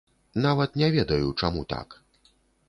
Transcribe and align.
Нават 0.45 0.79
не 0.83 0.89
ведаю, 0.95 1.29
чаму 1.43 1.61
так. 1.75 1.95